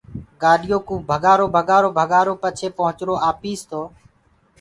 [0.41, 3.81] گآڏيو ڪو ڀگآرو بگآرو ڀگآرو پڇي پهنٚچرونٚ آپيٚس تو